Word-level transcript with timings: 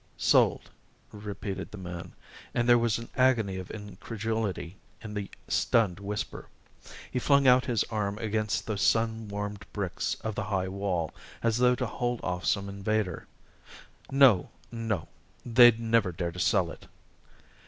"Sold?" 0.17 0.71
repeated 1.11 1.69
the 1.69 1.77
man, 1.77 2.13
and 2.55 2.67
there 2.67 2.79
was 2.79 2.97
an 2.97 3.07
agony 3.15 3.57
of 3.57 3.69
incredulity 3.69 4.77
in 5.03 5.13
the 5.13 5.29
stunned 5.47 5.99
whisper. 5.99 6.47
He 7.11 7.19
flung 7.19 7.45
out 7.47 7.65
his 7.65 7.83
arm 7.91 8.17
against 8.17 8.65
the 8.65 8.79
sun 8.79 9.27
warmed 9.27 9.63
bricks 9.71 10.15
of 10.21 10.33
the 10.33 10.45
high 10.45 10.69
wall 10.69 11.13
as 11.43 11.57
though 11.59 11.75
to 11.75 11.85
hold 11.85 12.19
off 12.23 12.47
some 12.47 12.67
invader. 12.67 13.27
"No, 14.11 14.49
no; 14.71 15.07
they'd 15.45 15.79
never 15.79 16.11
dare 16.11 16.31
to 16.31 16.39
sell 16.39 16.71
it." 16.71 16.87